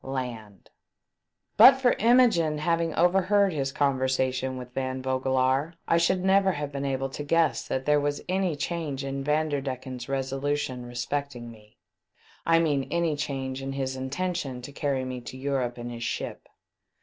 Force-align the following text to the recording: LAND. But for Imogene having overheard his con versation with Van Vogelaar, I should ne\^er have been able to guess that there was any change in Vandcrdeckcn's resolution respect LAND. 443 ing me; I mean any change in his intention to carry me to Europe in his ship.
LAND. 0.03 0.71
But 1.57 1.75
for 1.79 1.91
Imogene 1.99 2.57
having 2.57 2.95
overheard 2.95 3.53
his 3.53 3.71
con 3.71 3.99
versation 3.99 4.57
with 4.57 4.73
Van 4.73 4.99
Vogelaar, 5.03 5.75
I 5.87 5.99
should 5.99 6.23
ne\^er 6.25 6.55
have 6.55 6.71
been 6.71 6.85
able 6.85 7.09
to 7.09 7.23
guess 7.23 7.67
that 7.67 7.85
there 7.85 7.99
was 7.99 8.23
any 8.27 8.55
change 8.55 9.03
in 9.03 9.23
Vandcrdeckcn's 9.23 10.09
resolution 10.09 10.87
respect 10.87 11.35
LAND. 11.35 11.43
443 11.51 11.61
ing 11.61 11.69
me; 11.69 11.77
I 12.47 12.57
mean 12.57 12.87
any 12.89 13.15
change 13.15 13.61
in 13.61 13.73
his 13.73 13.95
intention 13.95 14.63
to 14.63 14.71
carry 14.71 15.05
me 15.05 15.21
to 15.21 15.37
Europe 15.37 15.77
in 15.77 15.91
his 15.91 16.03
ship. 16.03 16.49